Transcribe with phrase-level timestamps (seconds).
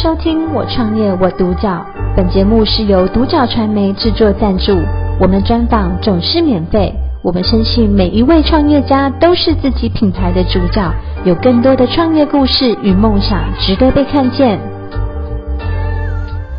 [0.00, 1.84] 收听我创业我独角，
[2.16, 4.78] 本节目是由独角传媒制作赞助，
[5.20, 6.94] 我们专访总是免费。
[7.20, 10.88] 我们相信每一位创业家都是自己品牌的主角，
[11.24, 14.60] 有更多的创业故事与梦想值得被看见。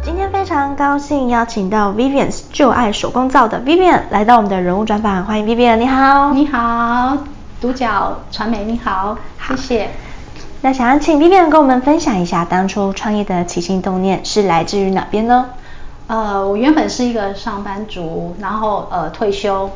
[0.02, 7.18] 今天非常高兴邀请到 Vivian 就爱手工皂的 Vivian 来到我们的人物专访，欢迎 Vivian，你好，你好，
[7.62, 9.18] 独角传媒你好，
[9.48, 9.90] 谢谢。
[10.62, 15.52] 那想要请 Vivian 跟我们分享一下，当初创业的起心动念是来自于哪边呢？
[16.08, 19.70] 呃，我原本是一个上班族，然后呃退休，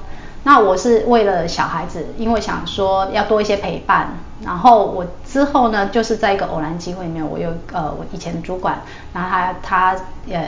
[0.44, 4.10] 那我是为了小孩子，因为想说要多一些陪伴，
[4.44, 8.82] 然后我之后呢，就是在一个偶然机会里面，我有呃我以前的主管，
[9.14, 9.96] 然后他他
[10.30, 10.48] 呃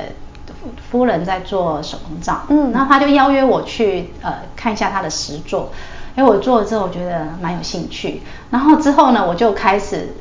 [0.92, 5.70] 夫人在做手工皂，嗯，然后他就邀约我去呃看一下他的实作，
[6.17, 10.14] 因为我做了之后我觉得蛮有兴趣，然后之后呢我就开始。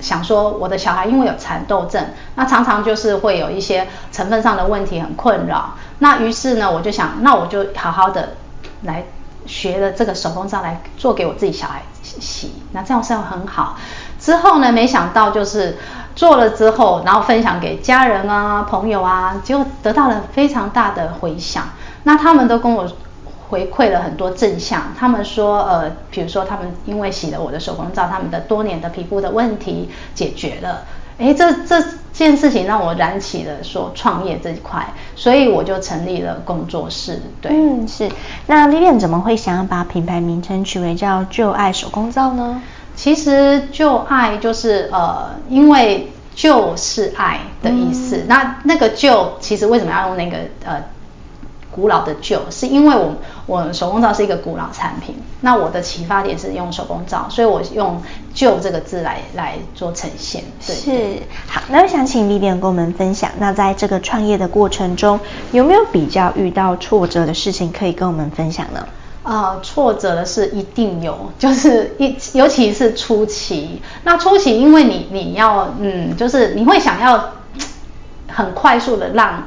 [0.00, 2.04] 想说我的小孩因为有蚕豆症，
[2.34, 5.74] 那常常就是会有一些成分上的问题很困扰。
[5.98, 8.30] 那于是呢，我就想，那我就好好的
[8.82, 9.04] 来
[9.46, 13.76] 学了这个手工皂来做给我自己小孩洗，那这样是很好。
[14.18, 15.78] 之后呢，没想到就是
[16.14, 21.64] 做了之后，然后分享给家人啊、朋友啊，结果得到了非常大的回响。
[22.04, 22.86] 那他们都跟我。
[23.50, 30.84] 回馈了很多正向，他们说，呃，比如说他们因为洗了我的手工皂，他们的多年的皮肤的问题解决了。
[31.18, 31.84] 诶，这这
[32.14, 37.20] 件事情让我燃起了说创业这一块，所以我就成立了工作室。
[37.42, 38.08] 对，嗯，是。
[38.46, 42.62] 那 Vivian 怎么会想要把品牌名称取为叫旧爱手工皂呢？
[42.96, 48.18] 其实旧爱就是呃，因为旧是爱的意思。
[48.18, 50.82] 嗯、那那个旧其实为什么要用那个呃？
[51.72, 53.14] 古老的旧，是因为我
[53.46, 58.02] 我手工皂是一个古老产品，那我的启发点是用手工皂，所以我用
[58.34, 60.42] 旧这个字来来做呈现。
[60.66, 61.22] 对，是。
[61.46, 65.20] 好，那我想请 Vivian 跟我们分享，那在这个创业的过程中，
[65.52, 68.86] 有没有比较遇到挫折的事情可以跟我们分享呢？
[69.22, 77.34] 呃，挫折的是一定有，就是一尤其是初期，那初期因为你你要嗯，就是你会想要
[78.26, 79.44] 很快速的让。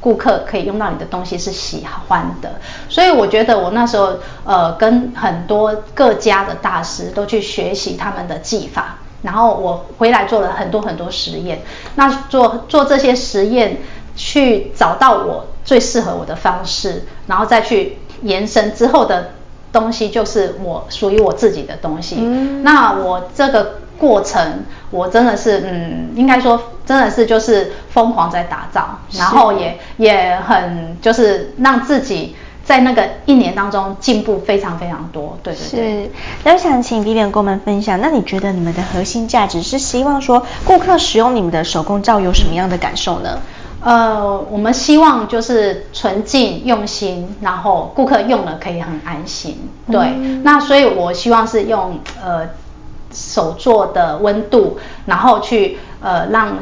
[0.00, 2.52] 顾客可以用到你的东西是喜欢的，
[2.88, 4.14] 所以我觉得我那时候
[4.44, 11.62] 呃跟很多各家的大师都去学习他们的技法，然后我回来做了很多很多实验，
[11.96, 13.78] 那做做这些实验
[14.14, 19.30] 去找到我最适合我的方式，然后再去延伸之后的
[19.72, 22.16] 东西就是我属于我自己的东西。
[22.20, 23.80] 嗯，那我这个。
[23.98, 36.04] 过程我真的是，嗯，应该说真的是就是疯狂在打造，然后也也很就是让自己在那个一年当中进步非常非常多，对对对。
[36.04, 36.10] 是，
[36.44, 43.38] 那我想请 Vivian 跟我们分享，那你觉得你们的核心价值是希望说顾客使用你们的手工皂有什么样的感受呢？
[43.80, 49.98] 呃，我们希望就是纯净用心，然后顾客用了可以很安心，对。
[50.16, 52.48] 嗯、那所以我希望是用呃。
[53.18, 56.56] 手做的温度，然后去呃让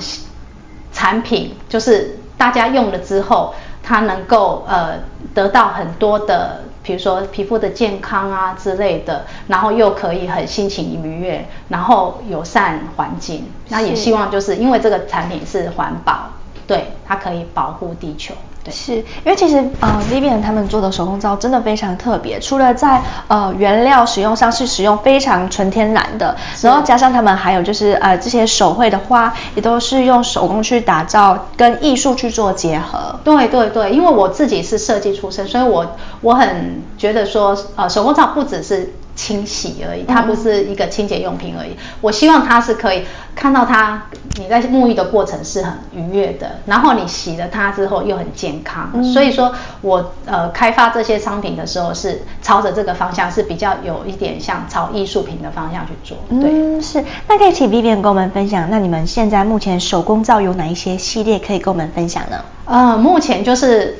[0.93, 4.95] 产品就是大家用了之后，它能够呃
[5.35, 13.47] 得到很多的，比如说皮肤的健康啊之类的，然后又可以很心情愉悦，然后友善环境。
[13.69, 16.31] 那也希望就是因为这个产品是环保，
[16.67, 18.35] 对，它可以保护地球。
[18.69, 33.15] 是因为其实呃，Vivian 他们做的手工皂真的非常特别，除了在呃原料使用上是使用非常纯天然的，然后加上他们还有就是呃这些手绘的花也都是用手工去打造，跟艺术去做结合。
[33.23, 35.87] 对对对，因为我自己是设计出身，所以我
[36.21, 38.93] 我很觉得说呃手工皂不只是。
[39.17, 41.71] 清洗而已，它不是一个清洁用品而已。
[42.01, 43.03] 我希望它是可以
[43.35, 44.03] 看到它，
[44.37, 48.91] 你在沐浴的过程是很愉悦的，然后你洗了它之后又很健康。
[48.93, 56.19] 嗯、所以说我呃开发这些商品的时候是朝着这个方向，是比较有一点像朝艺术品的方向去做。
[56.39, 57.03] 对，嗯，是。
[57.27, 62.37] 那可以请 Vivian 跟我们分享，那你们现在目前手工皂有哪一些系列可以跟我们分享呢？
[62.67, 63.97] 呃，目前就是。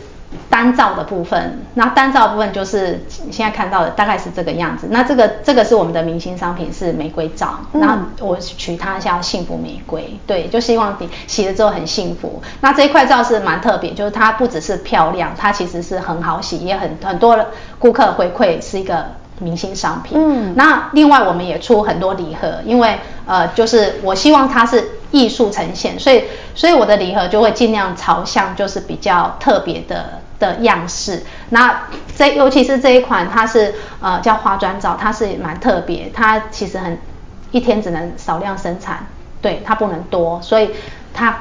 [0.51, 4.89] 单照的部分，那单照的部分就是现在看到的，大概是这个样子。
[4.91, 7.61] 那这个这个是我们的明星商品，是玫瑰皂。
[7.73, 12.43] 那、嗯、我取它叫幸福玫瑰，对，就希望你洗了之后很幸福。
[12.61, 17.39] 那这一块皂是蛮特别，就是它不只是漂亮，它其实是很好洗，也很很多
[17.79, 19.07] 顾客回馈是一个
[19.39, 20.19] 明星商品。
[20.19, 26.25] 嗯，那另外我们也出很多礼盒，因为呃，就是我希望它是艺术呈现，所以
[26.55, 30.21] 所以我的礼盒就会尽量朝向就是比较特别的。
[30.39, 31.85] 的样式，那
[32.15, 36.99] 这尤其是这一款，它是呃叫花砖皂，它是蛮特别，它其实很
[37.53, 39.07] 一天只能少量生产，
[39.41, 40.73] 对，它不能多，所以
[41.15, 41.39] 它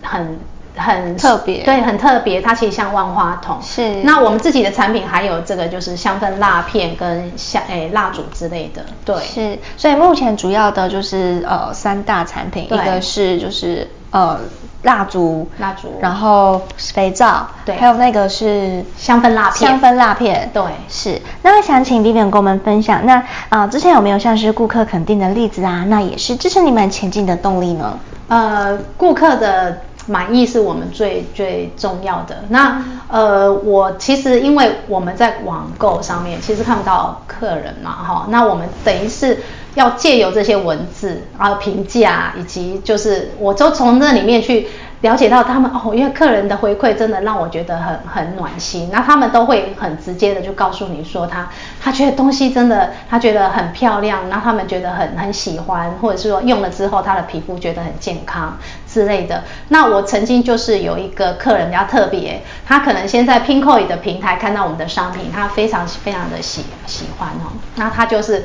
[0.00, 0.38] 很
[0.76, 3.58] 很特别，对，很特别，它其实像万花筒。
[3.62, 4.02] 是。
[4.02, 8.84] 那我们自己的产品还有这个就是香氛蜡片跟香诶蜡烛之类的。
[9.04, 9.16] 对。
[9.24, 9.58] 是。
[9.76, 14.38] 所以目前主要的就是呃三大产品，一个是就是呃。
[14.82, 21.20] 蜡烛，蜡烛，然后肥皂，对，还有那个是香氛蜡片，香氛蜡片，对，是。
[21.42, 23.14] 那我想请 Vivian 跟我们分享，那
[23.48, 25.84] 啊、呃，之前有没有像是顾客肯定的例子啊？
[25.88, 27.98] 那也是支持你们前进的动力呢？
[28.28, 32.44] 呃，顾客的满意是我们最最重要的。
[32.48, 39.38] 那呃，我其实因为我们在网购上面其实看不到客人嘛，哈，那我们等于是。
[39.76, 44.68] 要借由这些文字，然后评价，以及就是，我都从那里面去
[45.02, 48.88] 了解到他们哦，因为客人的回馈真的让我觉得很很暖心。
[48.90, 51.48] 那他们都会很直接的就告诉你说他，
[51.80, 58.56] 他觉得东西真的，他觉得很漂亮，然后他们觉得很很喜欢，或者是说用了之后他的皮肤觉得很健康
[58.88, 59.44] 之类的。
[59.68, 68.44] 那我曾经就是有一个客人比较特别，他可能先在 Pinkoi 的平台看到我们的商品，他非常非常的喜喜欢哦，那他就是。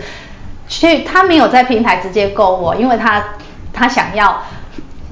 [0.67, 3.21] 去，他没有在平台直接购物，因为他
[3.73, 4.41] 他想要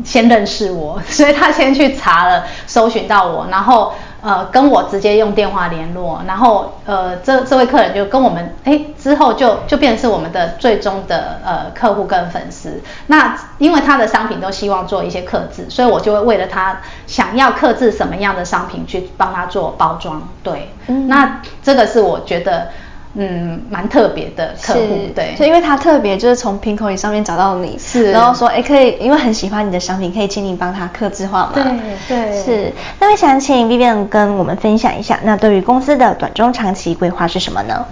[0.03, 12.81] 先认识我， 所以他先去查了，搜寻到我，然后呃跟我直接用电话联络，然后呃这这位客人就跟我们哎之后就就变成是我们的最终的呃客户跟粉丝。
[13.07, 20.27] 那因为他的商品都希望做一些克制，所以我就会为了他想要克制什么样的商品去帮他做包装。
[20.43, 22.69] 对，嗯、那这个是我觉得。
[23.15, 31.51] 嗯，蛮特别的客户，对，就因为他特别，就是从 Pinkoi 上面找到你，是，然后说，哎，可以，因为很喜欢你的商品，可以请你帮他刻字化嘛？
[31.55, 31.63] 对
[32.07, 32.73] 对，是。
[32.99, 37.85] 那么想请 Vivian 跟我们分享一下，那对于公司的短中长期规划是什么呢？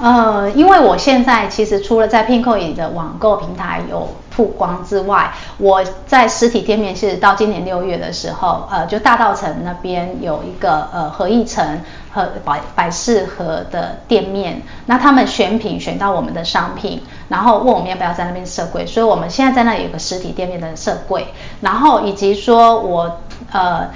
[0.00, 11.80] 呃，因为我现在其实除了在 Pinkoi 的网购平台有曝光之外，我在实体店面是到今年六月的时候，呃，就大道城那边有一个呃合一城
[12.12, 21.28] 和百百事和的店面，那他们选品选到我们的商品，然后问我们要不要在那边设柜，所以我们现在在那有个实体店面的设柜，
[21.60, 23.20] 然后以及说我
[23.52, 23.88] 呃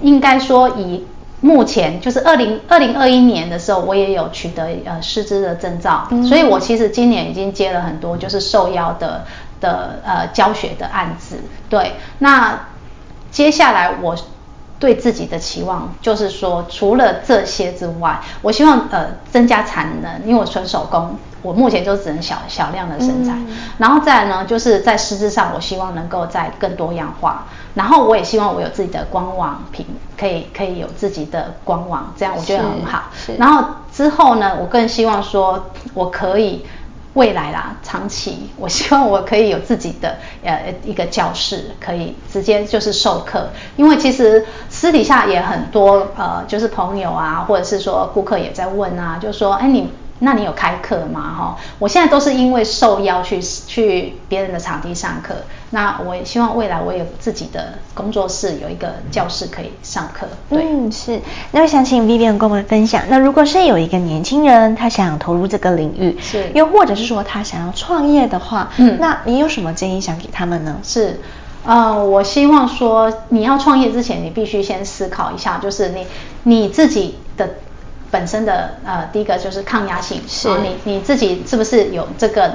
[0.00, 1.06] 应该说以。
[1.42, 9.24] 目前就是二零二零二一年的时候，我也有取得呃师资的证照，所以我其实今年已经接了很多就是受邀的
[9.60, 11.40] 的呃教学的案子。
[11.68, 12.58] 对，那
[13.30, 14.16] 接下来我
[14.78, 21.16] 对自己的期望就是说，除了这些之外，我希望呃增加产能，因为我纯手工。
[21.42, 27.46] 我目前就只能小小量的生产，嗯，然后再来呢，就是在师资上，我希望能够再更多样化。
[27.72, 29.86] 然后我也希望我有自己的官网品，
[30.18, 33.04] 可以可以有自己的官网，这样我觉得很好。
[33.38, 35.64] 然后之后呢，我更希望说，
[35.94, 36.66] 我可以
[37.14, 43.48] 未来啦，长期，我希望我可以有自己的呃一个教室，可以直接就是授课。
[43.76, 49.88] 因为其实私底下也很多呃，就是朋友啊，或者是说顾客也在问啊，就说，哎你。
[50.20, 51.34] 那你有开课吗？
[51.36, 55.34] 哈，我现在都是因为受邀去去别人的场地上课。
[55.72, 60.26] 那我也希望未来我有自己的工作室，有一个教室可以上课。
[60.48, 61.20] 对，嗯，是。
[61.52, 70.76] 那我想请 Vivian 跟我们分享，那如果是有一个年轻人，他想投入这个领域，是，又或者是说他想要创业的话，嗯，那你有什么建议想给他们呢？
[70.82, 71.20] 是，
[71.64, 76.06] 呃，我希望说你要创业之前，你必须先思考一下，就是你
[76.42, 77.48] 你自己的。
[78.10, 82.54] 本身的呃，第一个就是抗压性，是你你自己是不是有这个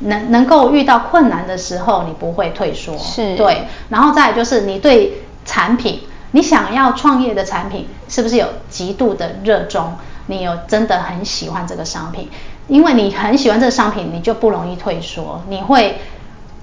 [0.00, 3.66] 能能够遇到困难的时候，你不会退缩，是对。
[3.88, 6.02] 然后再就是你对产品，
[6.32, 9.94] 你想要创业的产品，是不是有极度的热衷？
[10.26, 12.28] 你有真的很喜欢这个商品，
[12.68, 15.98] 因为你很喜欢这个商品，你就不容易退缩，你会。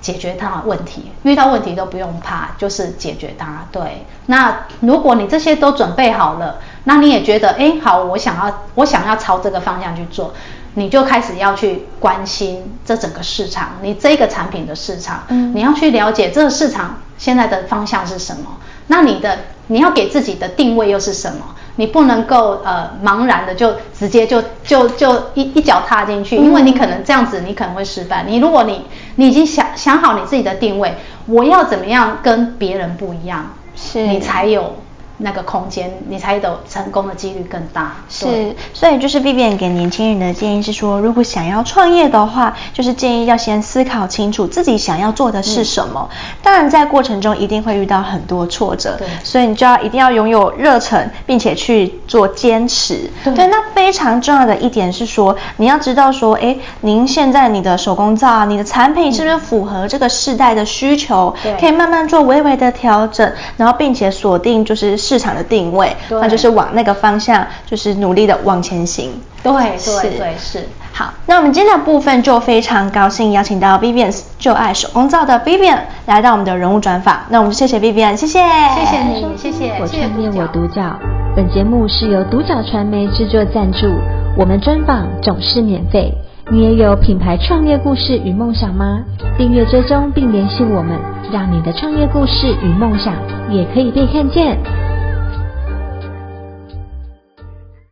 [0.03, 3.65] 解决它的问题，遇到问题都不用怕，就是解决它。
[3.71, 10.33] 对，那如果你这些都准备好了，那你也觉得，哎，好，我想要，我想要朝这个方向去做，
[10.73, 19.37] 你就开始要去关心这整个市场，你这个产品的市场，嗯，你要去了解这个市场现在的方向是什么，那你的
[19.67, 21.55] 你要给自己的定位又是什么？
[21.75, 28.23] 你不能够呃茫然的就直接就就就一一脚踏进去，因为你可能这样子你可能会失败。
[28.27, 28.85] 你如果你
[29.15, 30.93] 你已经想想好你自己的定位，
[31.25, 34.75] 我要怎么样跟别人不一样，是你才有
[35.17, 37.95] 那个空间，你才有成功的几率更大。
[38.09, 46.09] 是，所以就是 Vivian 给年轻人的建议是说，如果想要创业的话，就是建议要先思考清楚自己想要做的是什么。
[46.11, 53.09] 嗯、当然，在过程中一定会遇到很多挫折，对，所以你就要一定要拥有热忱，并且去做坚持。
[53.23, 61.33] 对，对，那非常重要的一点是说，你要知道说，哎，您现在你的手工皂啊，你的产品是不是符合这个世代的需求？
[61.45, 64.97] 嗯，可以慢慢做微微的调整，然后并且锁定就是。
[65.13, 69.11] 市场的定位，那就是往那个方向，就是努力的往前行。
[69.43, 70.67] 对对对，是。
[70.91, 75.77] 好，那我们今天的部分就非常高兴邀请到 Vivian 就爱手工皂的 Vivian
[76.07, 77.19] 来到我们的人物专访。
[77.29, 79.73] 那我们就谢谢 Vivian，谢谢，谢谢你，谢谢。
[79.79, 80.81] 我创业我独角，
[81.35, 83.87] 本节目是由独角传媒制作赞助，
[84.35, 86.11] 我们专访总是免费。
[86.51, 88.99] 你也有品牌创业故事与梦想吗？
[89.37, 90.99] 订阅追踪并联系我们，
[91.31, 93.13] 让你的创业故事与梦想
[93.49, 94.57] 也可以被看见。